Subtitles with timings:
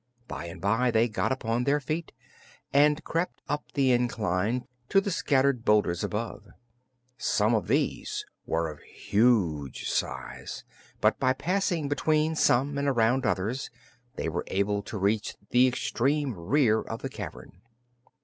[0.27, 2.11] By and by they got upon their feet
[2.73, 6.47] and crept up the incline to the scattered boulders above.
[7.19, 10.63] Some of these were of huge size,
[11.01, 13.69] but by passing between some and around others,
[14.15, 17.61] they were able to reach the extreme rear of the cavern.